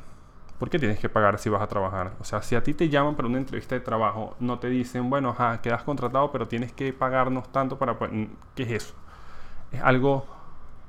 ¿Por 0.58 0.70
qué 0.70 0.78
tienes 0.78 0.98
que 0.98 1.08
pagar 1.08 1.38
si 1.38 1.50
vas 1.50 1.60
a 1.60 1.66
trabajar? 1.66 2.12
O 2.20 2.24
sea, 2.24 2.42
si 2.42 2.54
a 2.54 2.62
ti 2.62 2.72
te 2.72 2.88
llaman 2.88 3.14
para 3.14 3.28
una 3.28 3.38
entrevista 3.38 3.74
de 3.74 3.80
trabajo, 3.80 4.36
no 4.40 4.58
te 4.58 4.68
dicen, 4.68 5.10
bueno, 5.10 5.30
ajá, 5.30 5.60
quedas 5.60 5.82
contratado, 5.82 6.32
pero 6.32 6.48
tienes 6.48 6.72
que 6.72 6.92
pagarnos 6.92 7.50
tanto 7.52 7.78
para... 7.78 7.98
¿Qué 8.54 8.62
es 8.62 8.70
eso? 8.70 8.94
Es 9.70 9.82
algo 9.82 10.26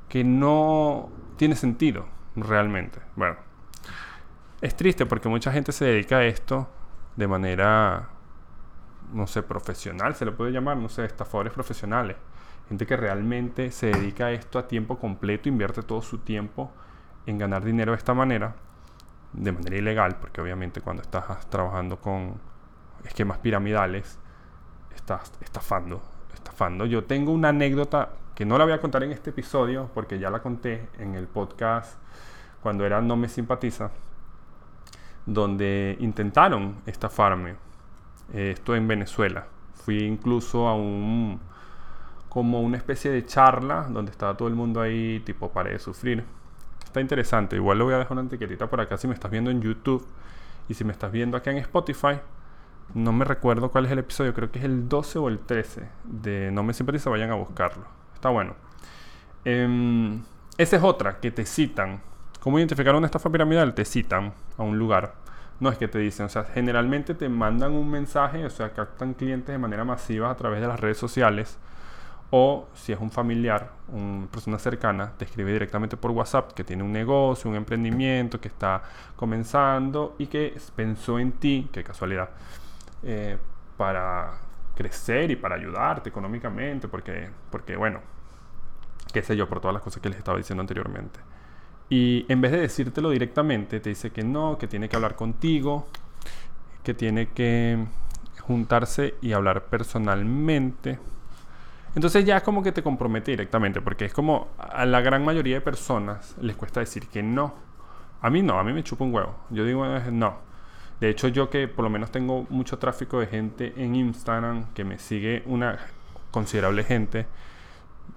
que 0.07 0.23
no 0.23 1.09
tiene 1.35 1.55
sentido 1.55 2.05
realmente. 2.35 2.99
Bueno, 3.15 3.35
es 4.61 4.75
triste 4.75 5.05
porque 5.05 5.27
mucha 5.27 5.51
gente 5.51 5.71
se 5.71 5.85
dedica 5.85 6.17
a 6.17 6.25
esto 6.25 6.67
de 7.15 7.27
manera, 7.27 8.09
no 9.13 9.27
sé, 9.27 9.43
profesional, 9.43 10.15
se 10.15 10.25
le 10.25 10.31
puede 10.31 10.51
llamar, 10.51 10.77
no 10.77 10.87
sé, 10.89 11.03
estafadores 11.05 11.51
profesionales. 11.51 12.15
Gente 12.69 12.85
que 12.85 12.97
realmente 12.97 13.71
se 13.71 13.87
dedica 13.87 14.27
a 14.27 14.31
esto 14.31 14.59
a 14.59 14.67
tiempo 14.67 14.97
completo, 14.99 15.47
invierte 15.47 15.83
todo 15.83 16.01
su 16.01 16.19
tiempo 16.19 16.71
en 17.25 17.37
ganar 17.37 17.63
dinero 17.63 17.93
de 17.93 17.97
esta 17.97 18.13
manera, 18.13 18.55
de 19.33 19.51
manera 19.51 19.77
ilegal, 19.77 20.17
porque 20.19 20.41
obviamente 20.41 20.81
cuando 20.81 21.01
estás 21.01 21.49
trabajando 21.49 21.97
con 21.97 22.35
esquemas 23.05 23.37
piramidales, 23.37 24.19
estás 24.95 25.31
estafando, 25.41 26.01
estafando. 26.33 26.85
Yo 26.85 27.05
tengo 27.05 27.31
una 27.31 27.49
anécdota 27.49 28.09
que 28.35 28.45
no 28.45 28.57
la 28.57 28.65
voy 28.65 28.73
a 28.73 28.81
contar 28.81 29.03
en 29.03 29.11
este 29.11 29.29
episodio, 29.29 29.89
porque 29.93 30.19
ya 30.19 30.29
la 30.29 30.41
conté 30.41 30.89
en 30.99 31.15
el 31.15 31.27
podcast 31.27 31.97
cuando 32.61 32.85
era 32.85 33.01
No 33.01 33.15
me 33.15 33.29
simpatiza, 33.29 33.91
donde 35.25 35.95
intentaron 35.99 36.75
estafarme. 36.85 37.55
Eh, 38.33 38.51
esto 38.55 38.75
en 38.75 38.87
Venezuela. 38.87 39.47
Fui 39.73 40.03
incluso 40.03 40.67
a 40.67 40.75
un 40.75 41.39
como 42.37 42.61
una 42.61 42.77
especie 42.77 43.09
de 43.09 43.25
charla 43.25 43.87
donde 43.89 44.11
estaba 44.11 44.37
todo 44.37 44.47
el 44.47 44.53
mundo 44.53 44.79
ahí, 44.79 45.19
tipo, 45.25 45.49
para 45.49 45.71
de 45.71 45.79
sufrir. 45.79 46.23
Está 46.85 47.01
interesante. 47.01 47.55
Igual 47.55 47.79
le 47.79 47.83
voy 47.85 47.93
a 47.95 47.97
dejar 47.97 48.15
una 48.15 48.27
etiquetita 48.27 48.69
por 48.69 48.79
acá 48.79 48.95
si 48.95 49.07
me 49.07 49.15
estás 49.15 49.31
viendo 49.31 49.49
en 49.49 49.59
YouTube 49.59 50.05
y 50.69 50.75
si 50.75 50.83
me 50.83 50.91
estás 50.91 51.11
viendo 51.11 51.35
acá 51.35 51.49
en 51.49 51.57
Spotify. 51.57 52.19
No 52.93 53.11
me 53.11 53.25
recuerdo 53.25 53.71
cuál 53.71 53.87
es 53.87 53.91
el 53.91 53.97
episodio, 53.97 54.35
creo 54.35 54.51
que 54.51 54.59
es 54.59 54.65
el 54.65 54.87
12 54.87 55.17
o 55.17 55.29
el 55.29 55.39
13 55.39 55.89
de 56.03 56.51
No 56.51 56.61
me 56.61 56.75
simpatiza, 56.75 57.09
vayan 57.09 57.31
a 57.31 57.33
buscarlo. 57.33 57.85
Está 58.13 58.29
bueno. 58.29 58.53
Em, 59.43 60.21
esa 60.59 60.75
es 60.75 60.83
otra, 60.83 61.19
que 61.19 61.31
te 61.31 61.43
citan. 61.43 62.01
¿Cómo 62.39 62.59
identificar 62.59 62.93
una 62.93 63.07
estafa 63.07 63.31
piramidal? 63.31 63.73
Te 63.73 63.83
citan 63.83 64.31
a 64.59 64.61
un 64.61 64.77
lugar. 64.77 65.15
No 65.59 65.71
es 65.71 65.79
que 65.79 65.87
te 65.87 65.97
dicen, 65.97 66.27
o 66.27 66.29
sea, 66.29 66.43
generalmente 66.43 67.15
te 67.15 67.29
mandan 67.29 67.73
un 67.73 67.89
mensaje, 67.89 68.45
o 68.45 68.49
sea, 68.51 68.73
captan 68.73 69.15
clientes 69.15 69.51
de 69.51 69.57
manera 69.57 69.83
masiva 69.83 70.29
a 70.29 70.35
través 70.35 70.61
de 70.61 70.67
las 70.67 70.79
redes 70.79 70.99
sociales 70.99 71.57
o 72.29 72.67
si 72.73 72.91
es 72.91 72.99
un 72.99 73.09
familiar, 73.09 73.71
una 73.87 74.27
persona 74.27 74.59
cercana, 74.59 75.13
te 75.17 75.25
escribe 75.25 75.53
directamente 75.53 75.95
por 75.95 76.11
WhatsApp 76.11 76.51
que 76.51 76.63
tiene 76.63 76.83
un 76.83 76.91
negocio, 76.91 77.49
un 77.49 77.55
emprendimiento, 77.55 78.39
que 78.41 78.49
está 78.49 78.83
comenzando 79.15 80.15
y 80.17 80.27
que 80.27 80.55
pensó 80.75 81.19
en 81.19 81.33
ti, 81.33 81.69
qué 81.71 81.83
casualidad, 81.83 82.29
eh, 83.03 83.37
para 83.77 84.39
crecer 84.75 85.31
y 85.31 85.35
para 85.37 85.55
ayudarte 85.55 86.09
económicamente, 86.09 86.87
porque, 86.87 87.29
porque 87.49 87.77
bueno, 87.77 88.01
qué 89.13 89.23
sé 89.23 89.37
yo, 89.37 89.47
por 89.47 89.61
todas 89.61 89.73
las 89.73 89.83
cosas 89.83 90.01
que 90.01 90.09
les 90.09 90.17
estaba 90.17 90.37
diciendo 90.37 90.61
anteriormente. 90.61 91.19
Y 91.89 92.25
en 92.27 92.41
vez 92.41 92.51
de 92.51 92.59
decírtelo 92.59 93.09
directamente, 93.11 93.79
te 93.79 93.89
dice 93.89 94.11
que 94.11 94.23
no, 94.23 94.57
que 94.57 94.67
tiene 94.67 94.89
que 94.89 94.97
hablar 94.97 95.15
contigo, 95.15 95.87
que 96.83 96.93
tiene 96.93 97.29
que 97.29 97.85
juntarse 98.41 99.15
y 99.21 99.31
hablar 99.31 99.65
personalmente 99.65 100.99
entonces 101.97 102.25
ya 102.25 102.37
es 102.37 102.43
como 102.43 102.61
que 102.61 102.71
te 102.71 102.83
compromete 102.83 103.31
directamente, 103.31 103.81
porque 103.81 104.05
es 104.05 104.13
como 104.13 104.49
a 104.59 104.85
la 104.85 105.01
gran 105.01 105.25
mayoría 105.25 105.55
de 105.55 105.61
personas 105.61 106.35
les 106.39 106.55
cuesta 106.55 106.79
decir 106.79 107.07
que 107.07 107.23
no. 107.23 107.55
A 108.21 108.29
mí 108.29 108.43
no, 108.43 108.59
a 108.59 108.63
mí 108.63 108.71
me 108.71 108.83
chupa 108.83 109.03
un 109.03 109.11
huevo. 109.15 109.35
Yo 109.49 109.65
digo 109.65 109.83
eh, 109.83 110.11
no. 110.11 110.37
De 110.99 111.09
hecho, 111.09 111.27
yo 111.27 111.49
que 111.49 111.67
por 111.67 111.81
lo 111.83 111.89
menos 111.89 112.11
tengo 112.11 112.45
mucho 112.51 112.77
tráfico 112.77 113.19
de 113.19 113.25
gente 113.25 113.73
en 113.77 113.95
Instagram, 113.95 114.71
que 114.75 114.83
me 114.83 114.99
sigue 114.99 115.41
una 115.47 115.79
considerable 116.29 116.83
gente, 116.83 117.25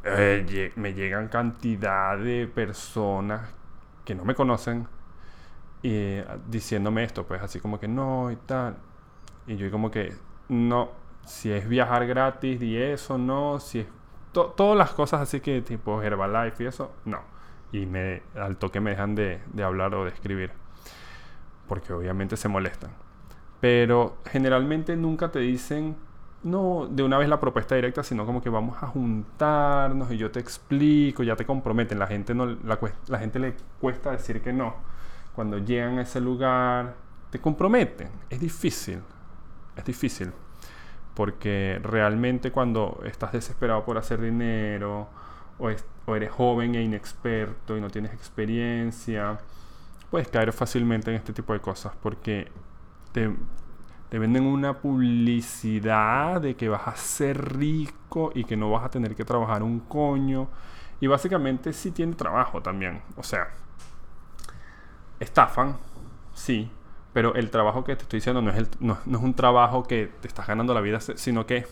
eh, 0.04 0.72
me 0.76 0.92
llegan 0.92 1.28
cantidad 1.28 2.18
de 2.18 2.48
personas 2.48 3.48
que 4.04 4.14
no 4.14 4.26
me 4.26 4.34
conocen 4.34 4.88
y 5.82 6.18
diciéndome 6.48 7.04
esto, 7.04 7.26
pues 7.26 7.40
así 7.40 7.60
como 7.60 7.80
que 7.80 7.88
no 7.88 8.30
y 8.30 8.36
tal. 8.36 8.76
Y 9.46 9.56
yo 9.56 9.70
como 9.70 9.90
que 9.90 10.12
no, 10.50 10.99
si 11.24 11.52
es 11.52 11.68
viajar 11.68 12.06
gratis 12.06 12.60
y 12.62 12.76
eso, 12.76 13.18
no, 13.18 13.60
si 13.60 13.80
es 13.80 13.86
todas 14.32 14.76
las 14.76 14.90
cosas 14.92 15.20
así 15.20 15.40
que 15.40 15.60
tipo 15.62 16.02
Herbalife 16.02 16.64
y 16.64 16.66
eso, 16.66 16.92
no. 17.04 17.20
Y 17.72 17.86
me, 17.86 18.22
al 18.34 18.56
toque 18.56 18.80
me 18.80 18.90
dejan 18.90 19.14
de, 19.14 19.40
de 19.52 19.62
hablar 19.62 19.94
o 19.94 20.04
de 20.04 20.10
escribir, 20.10 20.52
porque 21.68 21.92
obviamente 21.92 22.36
se 22.36 22.48
molestan. 22.48 22.90
Pero 23.60 24.16
generalmente 24.26 24.96
nunca 24.96 25.30
te 25.30 25.40
dicen, 25.40 25.96
no 26.42 26.88
de 26.90 27.02
una 27.02 27.18
vez 27.18 27.28
la 27.28 27.38
propuesta 27.38 27.74
directa, 27.74 28.02
sino 28.02 28.24
como 28.26 28.42
que 28.42 28.48
vamos 28.48 28.82
a 28.82 28.86
juntarnos 28.86 30.10
y 30.10 30.16
yo 30.16 30.30
te 30.30 30.40
explico, 30.40 31.22
ya 31.22 31.36
te 31.36 31.44
comprometen. 31.44 31.98
La 31.98 32.06
gente, 32.06 32.34
no, 32.34 32.46
la, 32.46 32.78
la 33.06 33.18
gente 33.18 33.38
le 33.38 33.54
cuesta 33.80 34.12
decir 34.12 34.40
que 34.42 34.52
no. 34.52 34.74
Cuando 35.34 35.58
llegan 35.58 35.98
a 35.98 36.02
ese 36.02 36.20
lugar, 36.20 36.94
te 37.30 37.40
comprometen. 37.40 38.08
Es 38.30 38.40
difícil, 38.40 39.00
es 39.76 39.84
difícil 39.84 40.32
porque 41.14 41.80
realmente 41.82 42.52
cuando 42.52 43.00
estás 43.04 43.32
desesperado 43.32 43.84
por 43.84 43.98
hacer 43.98 44.20
dinero 44.20 45.08
o, 45.58 45.70
eres 46.14 46.30
joven 46.30 46.74
e 46.74 46.82
inexperto 46.82 47.76
y 47.76 47.80
no 47.80 47.90
tienes 47.90 48.12
experiencia, 48.12 49.38
puedes 50.10 50.28
caer 50.28 50.52
fácilmente 50.52 51.10
en 51.10 51.16
este 51.16 51.32
tipo 51.32 51.52
de 51.52 51.60
cosas 51.60 51.92
porque 52.02 52.50
te, 53.12 53.30
te 54.08 54.18
venden 54.18 54.44
una 54.44 54.78
publicidad 54.78 56.40
de 56.40 56.56
que 56.56 56.68
vas 56.68 56.88
a 56.88 56.96
ser 56.96 57.56
rico 57.56 58.32
y 58.34 58.44
que 58.44 58.56
no 58.56 58.70
vas 58.70 58.84
a 58.84 58.90
tener 58.90 59.14
que 59.14 59.24
trabajar 59.24 59.62
un 59.62 59.80
coño. 59.80 60.48
Y 61.00 61.06
básicamente 61.06 61.72
sí 61.72 61.92
tiene 61.92 62.14
trabajo 62.14 62.60
también. 62.60 63.02
O 63.16 63.22
sea, 63.22 63.48
estafan, 65.20 65.78
sí, 66.34 66.70
pero 67.12 67.34
el 67.34 67.50
trabajo 67.50 67.84
que 67.84 67.96
te 67.96 68.02
estoy 68.02 68.18
diciendo 68.18 68.40
no 68.42 68.50
es, 68.50 68.68
no, 68.80 68.98
es 69.04 69.22
un 69.22 69.34
trabajo 69.34 69.84
que 69.84 70.10
te 70.20 70.28
estás 70.28 70.46
ganando 70.46 70.74
la 70.74 70.80
vida, 70.80 71.00
sino 71.00 71.46
que 71.46 71.66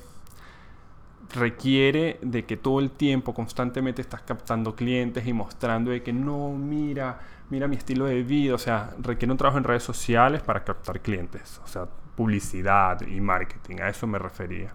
requiere 1.34 2.18
de 2.22 2.44
que 2.44 2.56
todo 2.56 2.80
el 2.80 2.90
tiempo 2.90 3.34
constantemente 3.34 4.00
estás 4.02 4.22
captando 4.22 4.74
clientes 4.74 5.26
y 5.26 5.32
mostrando 5.32 5.90
de 5.90 6.02
que 6.02 6.12
no, 6.12 6.50
mira, 6.50 7.20
mira 7.50 7.68
mi 7.68 7.76
estilo 7.76 8.06
de 8.06 8.22
vida, 8.22 8.54
o 8.54 8.58
sea, 8.58 8.90
requiere 8.98 9.32
un 9.32 9.38
trabajo 9.38 9.58
en 9.58 9.64
redes 9.64 9.82
sociales 9.82 10.42
para 10.42 10.64
captar 10.64 11.00
clientes, 11.00 11.60
o 11.64 11.66
sea, 11.68 11.86
publicidad 12.16 13.00
y 13.02 13.20
marketing, 13.20 13.76
a 13.80 13.88
eso 13.88 14.06
me 14.06 14.18
refería. 14.18 14.72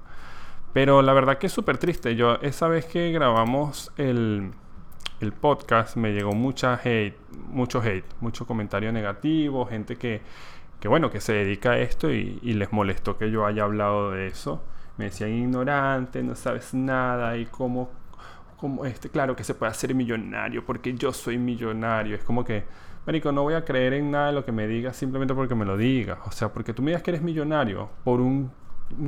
Pero 0.74 1.02
la 1.02 1.14
verdad 1.14 1.38
que 1.38 1.48
es 1.48 1.54
súper 1.54 1.78
triste, 1.78 2.16
yo 2.16 2.36
esa 2.42 2.68
vez 2.68 2.86
que 2.86 3.12
grabamos 3.12 3.92
el, 3.98 4.52
el 5.24 5.34
podcast 5.34 5.96
me 5.96 6.14
llegó 6.14 6.34
mucha 6.34 6.80
hate, 6.84 7.18
mucho 7.50 7.82
hate, 7.82 8.06
mucho 8.22 8.46
comentario 8.46 8.92
negativo, 8.92 9.66
gente 9.66 9.96
que 9.96 10.22
que 10.84 10.90
bueno, 10.90 11.10
que 11.10 11.22
se 11.22 11.32
dedica 11.32 11.72
a 11.72 11.80
esto 11.80 12.12
y, 12.12 12.42
les 12.42 12.74
molestó 12.74 13.18
que 13.18 13.32
yo 13.32 13.46
haya 13.46 13.64
hablado 13.64 14.12
de 14.12 14.28
eso. 14.28 14.62
Me 14.98 15.06
decían 15.06 15.30
ignorante, 15.32 16.22
no 16.22 16.36
sabes 16.36 16.74
nada 16.74 17.38
y 17.38 17.46
cómo, 17.46 17.90
cómo 18.58 18.84
este, 18.84 19.10
claro 19.10 19.34
que 19.34 19.46
se 19.46 19.54
puede 19.56 19.72
hacer 19.72 19.96
millonario 19.96 20.66
porque 20.66 20.94
yo 20.94 21.14
soy 21.14 21.38
millonario. 21.38 22.18
Es 22.18 22.26
como 22.26 22.44
que, 22.44 22.66
Marico, 23.06 23.32
no 23.32 23.44
voy 23.44 23.54
a 23.54 23.64
creer 23.64 23.94
en 23.94 24.12
nada 24.12 24.28
de 24.28 24.34
lo 24.34 24.44
que 24.44 24.52
me 24.52 24.68
digas 24.68 24.98
simplemente 24.98 25.34
porque 25.34 25.56
me 25.56 25.64
lo 25.64 25.78
digas. 25.78 26.20
O 26.26 26.32
sea, 26.34 26.52
porque 26.52 26.74
tú 26.74 26.82
me 26.82 26.92
digas 26.92 27.02
que 27.02 27.12
eres 27.12 27.22
millonario 27.22 27.90
por 28.04 28.20
un, 28.20 28.52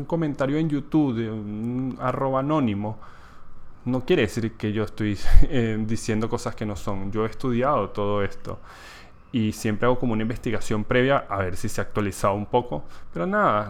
comentario 0.08 0.58
en 0.58 0.70
YouTube 0.70 1.18
de 1.18 1.30
un 1.30 1.98
arroba 2.00 2.40
anónimo 2.40 3.00
no 3.86 4.06
quiere 4.06 4.24
decir 4.24 4.54
que 4.54 4.74
yo 4.74 4.84
estoy 4.84 5.18
eh, 5.44 5.78
diciendo 5.80 6.30
cosas 6.30 6.56
que 6.56 6.66
no 6.66 6.76
son. 6.76 7.12
Yo 7.12 7.26
he 7.26 7.30
estudiado 7.30 7.90
todo 7.90 8.24
esto 8.24 8.60
y 9.32 9.52
siempre 9.52 9.86
hago 9.86 10.00
como 10.00 10.14
una 10.14 10.22
investigación 10.22 10.86
previa 10.86 11.26
a 11.30 11.40
ver 11.40 11.58
si 11.58 11.68
se 11.68 11.82
ha 11.82 11.84
actualizado 11.84 12.36
un 12.36 12.46
poco. 12.46 12.86
Pero 13.14 13.26
nada, 13.28 13.70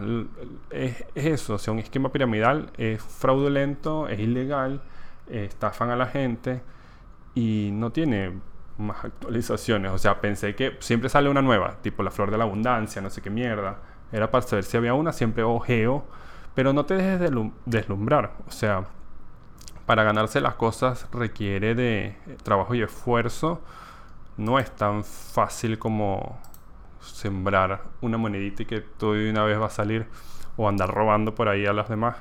es, 0.70 1.04
eso, 1.14 1.54
o 1.54 1.58
sea, 1.58 1.72
un 1.72 1.80
esquema 1.80 2.12
piramidal 2.12 2.70
es 2.76 3.02
fraudulento, 3.02 4.08
es 4.08 4.20
ilegal, 4.20 4.80
estafan 5.28 5.90
a 5.90 5.96
la 5.96 6.06
gente 6.06 6.62
y 7.34 7.70
no 7.72 7.90
tiene 7.90 8.32
más 8.78 9.04
actualizaciones. 9.04 9.90
O 9.90 9.98
sea, 9.98 10.20
pensé 10.20 10.54
que 10.54 10.76
siempre 10.78 11.08
sale 11.08 11.28
una 11.28 11.42
nueva, 11.42 11.78
tipo 11.82 12.02
la 12.02 12.10
flor 12.12 12.30
de 12.30 12.38
la 12.38 12.44
abundancia, 12.44 13.02
no 13.02 13.10
sé 13.10 13.20
qué 13.20 13.30
mierda. 13.30 13.78
Era 14.12 14.30
para 14.30 14.46
saber 14.46 14.64
si 14.64 14.76
había 14.76 14.94
una, 14.94 15.12
siempre 15.12 15.42
ojeo, 15.42 16.04
pero 16.54 16.72
no 16.72 16.86
te 16.86 16.94
dejes 16.94 17.28
deslumbrar. 17.64 18.34
O 18.46 18.52
sea, 18.52 18.84
para 19.86 20.02
ganarse 20.02 20.40
las 20.40 20.54
cosas 20.54 21.06
requiere 21.12 21.74
de 21.74 22.16
trabajo 22.42 22.74
y 22.74 22.82
esfuerzo 22.82 23.62
no 24.36 24.58
es 24.58 24.70
tan 24.70 25.04
fácil 25.04 25.78
como 25.78 26.38
sembrar 27.00 27.82
una 28.00 28.18
monedita 28.18 28.64
y 28.64 28.66
que 28.66 28.80
todo 28.80 29.12
de 29.12 29.30
una 29.30 29.44
vez 29.44 29.60
va 29.60 29.66
a 29.66 29.70
salir 29.70 30.06
o 30.56 30.68
andar 30.68 30.92
robando 30.92 31.34
por 31.34 31.48
ahí 31.48 31.66
a 31.66 31.72
los 31.72 31.88
demás. 31.88 32.16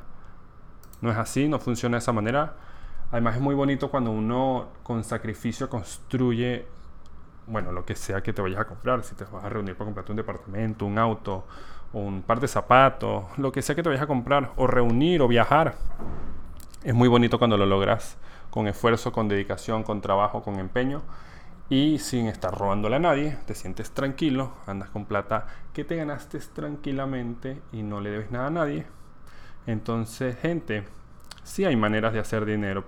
No 1.02 1.12
es 1.12 1.18
así, 1.18 1.48
no 1.48 1.60
funciona 1.60 1.98
de 1.98 2.00
esa 2.00 2.14
manera. 2.14 2.56
Además 3.12 3.36
es 3.36 3.42
muy 3.42 3.56
bonito 3.56 3.90
cuando 3.90 4.12
uno 4.12 4.70
con 4.84 5.04
sacrificio 5.04 5.70
construye, 5.70 6.66
bueno, 7.48 7.72
lo 7.72 7.86
que 7.86 7.96
sea 7.96 8.22
que 8.22 8.34
te 8.34 8.42
vayas 8.42 8.60
a 8.60 8.66
comprar, 8.66 9.04
si 9.04 9.16
te 9.16 9.26
vas 9.26 9.44
a 9.44 9.50
reunir 9.50 9.76
para 9.76 9.86
comprarte 9.86 10.12
un 10.12 10.18
departamento, 10.18 10.86
un 10.86 10.98
auto, 10.98 11.46
un 11.94 12.22
par 12.22 12.40
de 12.40 12.48
zapatos, 12.48 13.26
lo 13.38 13.52
que 13.52 13.62
sea 13.62 13.76
que 13.76 13.84
te 13.84 13.90
vayas 13.90 14.04
a 14.04 14.08
comprar, 14.08 14.52
o 14.56 14.68
reunir 14.68 15.22
o 15.22 15.28
viajar. 15.28 15.76
Es 16.86 16.94
muy 16.94 17.08
bonito 17.08 17.40
cuando 17.40 17.58
lo 17.58 17.66
logras 17.66 18.16
con 18.52 18.68
esfuerzo, 18.68 19.12
con 19.12 19.28
dedicación, 19.28 19.82
con 19.82 20.02
trabajo, 20.02 20.44
con 20.44 20.60
empeño 20.60 21.02
y 21.68 21.98
sin 21.98 22.28
estar 22.28 22.56
robándole 22.56 22.98
a 22.98 23.00
nadie, 23.00 23.40
te 23.48 23.56
sientes 23.56 23.90
tranquilo, 23.90 24.54
andas 24.68 24.92
con 24.92 25.06
plata 25.06 25.48
que 25.74 25.84
te 25.84 25.96
ganaste 25.96 26.38
tranquilamente 26.38 27.60
y 27.72 27.82
no 27.82 28.02
le 28.02 28.12
debes 28.12 28.30
nada 28.30 28.48
a 28.48 28.52
nadie. 28.52 28.86
Entonces, 29.66 30.38
gente, 30.38 30.84
sí 31.42 31.66
hay 31.66 31.76
maneras 31.76 32.14
de 32.14 32.20
hacer 32.20 32.46
dinero. 32.46 32.84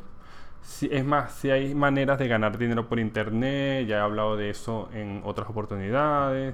es 0.79 1.03
más, 1.03 1.33
sí 1.33 1.49
hay 1.49 1.73
maneras 1.73 2.19
de 2.19 2.27
ganar 2.27 2.59
dinero 2.59 2.87
por 2.87 2.99
internet, 2.99 3.87
ya 3.87 3.95
he 3.97 3.99
hablado 4.01 4.37
de 4.37 4.51
eso 4.51 4.89
en 4.93 5.21
otras 5.25 5.49
oportunidades. 5.49 6.53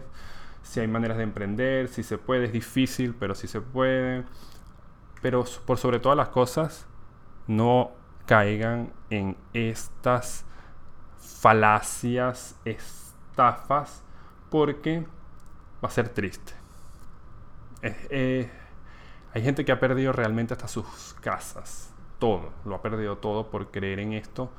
Si 0.61 0.79
hay 0.79 0.87
maneras 0.87 1.17
de 1.17 1.23
emprender, 1.23 1.89
si 1.89 2.03
se 2.03 2.17
puede, 2.17 2.45
es 2.45 2.53
difícil, 2.53 3.13
pero 3.19 3.35
sí 3.35 3.47
se 3.47 3.59
puede. 3.59 4.23
Pero 5.21 5.43
por 5.65 5.77
sobre 5.77 5.99
todas 5.99 6.17
las 6.17 6.29
cosas, 6.29 6.87
no 7.47 7.91
caigan 8.25 8.91
en 9.09 9.35
estas 9.53 10.45
falacias, 11.17 12.55
estafas, 12.65 14.03
porque 14.49 15.05
va 15.83 15.89
a 15.89 15.91
ser 15.91 16.09
triste. 16.09 16.53
hay 17.81 19.41
gente 19.41 19.65
que 19.65 19.71
ha 19.71 19.79
perdido 19.79 20.13
realmente 20.13 20.53
hasta 20.53 20.67
sus 20.67 21.15
casas, 21.21 21.93
todo, 22.19 22.53
lo 22.65 22.75
ha 22.75 22.81
perdido 22.81 23.17
todo 23.17 23.49
por 23.49 23.71
creer 23.71 23.99
en 23.99 24.13
esto 24.13 24.51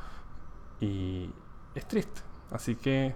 y 0.80 1.30
es 1.74 1.86
triste. 1.86 2.20
Así 2.50 2.76
que 2.76 3.14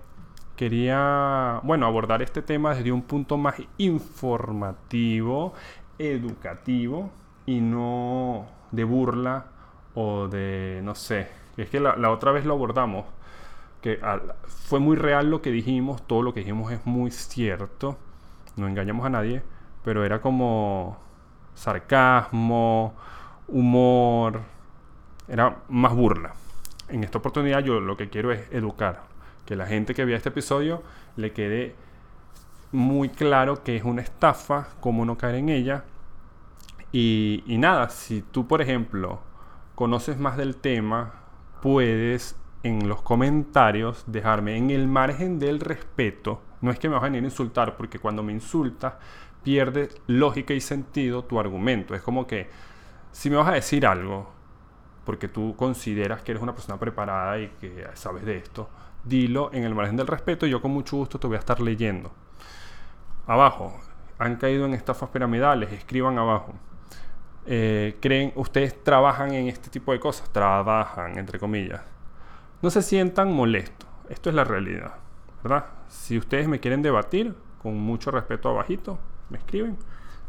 quería, 0.56 1.60
bueno, 1.62 1.86
abordar 1.86 2.22
este 2.22 2.42
tema 2.42 2.74
desde 2.74 2.90
un 2.90 3.02
punto 3.02 3.36
más 3.36 3.56
informativo, 3.76 5.52
educativo 5.98 7.10
y 7.44 7.60
no 7.60 8.46
de 8.70 8.84
burla 8.84 9.57
o 10.00 10.28
de, 10.28 10.80
no 10.84 10.94
sé, 10.94 11.26
es 11.56 11.68
que 11.70 11.80
la, 11.80 12.10
otra 12.10 12.30
vez 12.30 12.44
lo 12.44 12.54
abordamos, 12.54 13.04
que 13.82 13.98
fue 14.46 14.78
muy 14.78 14.96
real 14.96 15.28
lo 15.28 15.42
que 15.42 15.50
dijimos, 15.50 16.06
todo 16.06 16.22
lo 16.22 16.32
que 16.32 16.40
dijimos 16.40 16.70
es 16.70 16.86
muy 16.86 17.10
cierto, 17.10 17.98
no 18.54 18.68
engañamos 18.68 19.04
a 19.04 19.10
nadie, 19.10 19.42
pero 19.82 20.04
era 20.04 20.20
como 20.20 20.98
sarcasmo, 21.54 22.94
humor, 23.48 24.42
era 25.26 25.56
más 25.68 25.92
burla. 25.92 26.32
En 26.88 27.02
esta 27.02 27.18
oportunidad 27.18 27.64
yo 27.64 27.80
lo 27.80 27.96
que 27.96 28.08
quiero 28.08 28.30
es 28.30 28.48
educar, 28.52 29.02
que 29.46 29.56
la 29.56 29.66
gente 29.66 29.94
que 29.94 30.04
vea 30.04 30.16
este 30.16 30.28
episodio 30.28 30.84
le 31.16 31.32
quede 31.32 31.74
muy 32.70 33.08
claro 33.08 33.64
que 33.64 33.74
es 33.74 33.82
una 33.82 34.02
estafa, 34.02 34.68
cómo 34.78 35.04
no 35.04 35.18
caer 35.18 35.34
en 35.34 35.48
ella. 35.48 35.82
Y, 36.92 37.42
y 37.48 37.58
nada, 37.58 37.90
si 37.90 38.22
tú 38.22 38.46
por 38.46 38.62
ejemplo 38.62 39.26
conoces 39.78 40.18
más 40.18 40.36
del 40.36 40.56
tema, 40.56 41.12
puedes 41.62 42.34
en 42.64 42.88
los 42.88 43.00
comentarios 43.00 44.02
dejarme 44.08 44.56
en 44.56 44.70
el 44.70 44.88
margen 44.88 45.38
del 45.38 45.60
respeto. 45.60 46.42
No 46.60 46.72
es 46.72 46.80
que 46.80 46.88
me 46.88 46.96
vas 46.96 47.02
a 47.02 47.06
venir 47.06 47.22
a 47.22 47.26
insultar, 47.26 47.76
porque 47.76 48.00
cuando 48.00 48.24
me 48.24 48.32
insultas 48.32 48.94
pierde 49.44 49.90
lógica 50.08 50.52
y 50.52 50.60
sentido 50.60 51.22
tu 51.22 51.38
argumento. 51.38 51.94
Es 51.94 52.02
como 52.02 52.26
que 52.26 52.50
si 53.12 53.30
me 53.30 53.36
vas 53.36 53.46
a 53.46 53.52
decir 53.52 53.86
algo, 53.86 54.28
porque 55.04 55.28
tú 55.28 55.54
consideras 55.56 56.22
que 56.22 56.32
eres 56.32 56.42
una 56.42 56.56
persona 56.56 56.76
preparada 56.76 57.38
y 57.38 57.46
que 57.60 57.86
sabes 57.94 58.24
de 58.24 58.36
esto, 58.36 58.68
dilo 59.04 59.50
en 59.52 59.62
el 59.62 59.76
margen 59.76 59.96
del 59.96 60.08
respeto 60.08 60.44
y 60.44 60.50
yo 60.50 60.60
con 60.60 60.72
mucho 60.72 60.96
gusto 60.96 61.20
te 61.20 61.28
voy 61.28 61.36
a 61.36 61.38
estar 61.38 61.60
leyendo. 61.60 62.10
Abajo, 63.28 63.78
han 64.18 64.38
caído 64.38 64.66
en 64.66 64.74
estafas 64.74 65.10
piramidales, 65.10 65.72
escriban 65.72 66.18
abajo. 66.18 66.54
Eh, 67.50 67.96
creen, 68.00 68.30
ustedes 68.34 68.84
trabajan 68.84 69.32
en 69.32 69.48
este 69.48 69.70
tipo 69.70 69.92
de 69.92 69.98
cosas, 69.98 70.30
trabajan, 70.30 71.18
entre 71.18 71.38
comillas. 71.38 71.80
No 72.60 72.68
se 72.68 72.82
sientan 72.82 73.32
molestos, 73.32 73.88
esto 74.10 74.28
es 74.28 74.36
la 74.36 74.44
realidad, 74.44 74.96
¿verdad? 75.42 75.64
Si 75.88 76.18
ustedes 76.18 76.46
me 76.46 76.60
quieren 76.60 76.82
debatir, 76.82 77.34
con 77.62 77.80
mucho 77.80 78.10
respeto 78.10 78.50
abajito, 78.50 78.98
me 79.30 79.38
escriben. 79.38 79.78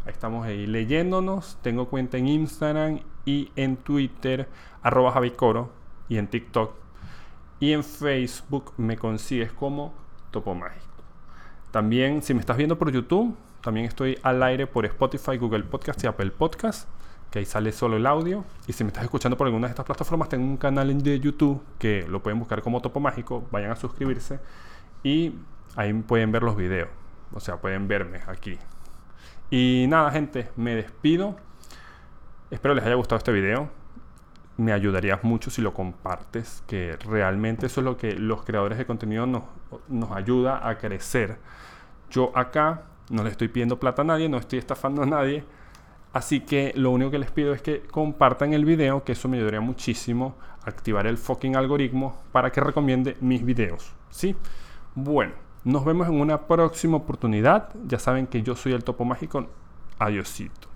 Ahí 0.05 0.13
estamos 0.13 0.45
ahí 0.45 0.65
leyéndonos. 0.65 1.57
Tengo 1.61 1.89
cuenta 1.89 2.17
en 2.17 2.29
Instagram 2.29 3.01
y 3.25 3.51
en 3.57 3.75
Twitter, 3.75 4.47
arroba 4.81 5.11
Javicoro, 5.11 5.73
y 6.07 6.19
en 6.19 6.27
TikTok. 6.27 6.73
Y 7.59 7.73
en 7.73 7.83
Facebook 7.83 8.71
me 8.77 8.95
consigues 8.95 9.51
como 9.51 9.93
Topo 10.31 10.55
Mágico. 10.55 10.85
También, 11.71 12.21
si 12.21 12.33
me 12.33 12.39
estás 12.39 12.55
viendo 12.55 12.79
por 12.79 12.89
YouTube, 12.93 13.35
también 13.59 13.87
estoy 13.87 14.17
al 14.23 14.41
aire 14.41 14.67
por 14.67 14.85
Spotify, 14.85 15.35
Google 15.35 15.65
Podcast 15.65 16.01
y 16.05 16.07
Apple 16.07 16.31
Podcast 16.31 16.87
que 17.31 17.39
ahí 17.39 17.45
sale 17.45 17.71
solo 17.71 17.97
el 17.97 18.05
audio. 18.05 18.43
Y 18.67 18.73
si 18.73 18.83
me 18.83 18.89
estás 18.89 19.03
escuchando 19.03 19.37
por 19.37 19.47
alguna 19.47 19.67
de 19.67 19.71
estas 19.71 19.85
plataformas, 19.85 20.29
tengo 20.29 20.45
un 20.45 20.57
canal 20.57 21.01
de 21.01 21.19
YouTube 21.19 21.61
que 21.77 22.05
lo 22.07 22.21
pueden 22.21 22.39
buscar 22.39 22.61
como 22.61 22.81
Topo 22.81 22.99
Mágico, 22.99 23.47
vayan 23.51 23.71
a 23.71 23.75
suscribirse 23.75 24.39
y 25.03 25.33
ahí 25.75 25.93
pueden 25.93 26.31
ver 26.31 26.43
los 26.43 26.55
videos. 26.55 26.89
O 27.33 27.39
sea, 27.39 27.57
pueden 27.57 27.87
verme 27.87 28.21
aquí. 28.27 28.57
Y 29.51 29.85
nada, 29.87 30.11
gente, 30.11 30.49
me 30.55 30.75
despido. 30.75 31.35
Espero 32.49 32.73
les 32.73 32.83
haya 32.83 32.95
gustado 32.95 33.17
este 33.17 33.31
video. 33.31 33.69
Me 34.57 34.73
ayudarías 34.73 35.23
mucho 35.23 35.51
si 35.51 35.61
lo 35.61 35.73
compartes, 35.73 36.63
que 36.67 36.97
realmente 36.97 37.67
eso 37.67 37.81
es 37.81 37.85
lo 37.85 37.97
que 37.97 38.13
los 38.13 38.43
creadores 38.43 38.77
de 38.77 38.85
contenido 38.85 39.25
nos, 39.25 39.43
nos 39.87 40.11
ayuda 40.11 40.67
a 40.67 40.77
crecer. 40.77 41.37
Yo 42.09 42.35
acá 42.35 42.83
no 43.09 43.23
le 43.23 43.29
estoy 43.29 43.47
pidiendo 43.47 43.79
plata 43.79 44.01
a 44.01 44.05
nadie, 44.05 44.27
no 44.27 44.37
estoy 44.37 44.59
estafando 44.59 45.03
a 45.03 45.05
nadie 45.05 45.45
Así 46.11 46.41
que 46.41 46.73
lo 46.75 46.91
único 46.91 47.11
que 47.11 47.19
les 47.19 47.31
pido 47.31 47.53
es 47.53 47.61
que 47.61 47.81
compartan 47.81 48.53
el 48.53 48.65
video, 48.65 49.03
que 49.03 49.11
eso 49.11 49.29
me 49.29 49.37
ayudaría 49.37 49.61
muchísimo 49.61 50.35
a 50.65 50.69
activar 50.69 51.05
el 51.05 51.17
fucking 51.17 51.55
algoritmo 51.55 52.17
para 52.31 52.51
que 52.51 52.61
recomiende 52.61 53.15
mis 53.21 53.45
videos. 53.45 53.93
¿Sí? 54.09 54.35
Bueno, 54.95 55.33
nos 55.63 55.85
vemos 55.85 56.07
en 56.07 56.19
una 56.19 56.47
próxima 56.47 56.97
oportunidad. 56.97 57.69
Ya 57.85 57.99
saben 57.99 58.25
que 58.27 58.41
yo 58.41 58.55
soy 58.55 58.73
el 58.73 58.83
Topo 58.83 59.05
Mágico. 59.05 59.47
Adiosito. 59.99 60.68